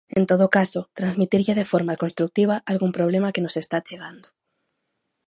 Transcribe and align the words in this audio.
En 0.17 0.23
todo 0.31 0.45
caso, 0.57 0.81
transmitirlle 0.99 1.53
de 1.59 1.69
forma 1.71 1.95
construtiva 2.03 2.55
algún 2.71 2.91
problema 2.97 3.31
que 3.33 3.43
nos 3.43 3.55
está 3.61 3.77
chegando. 3.87 4.27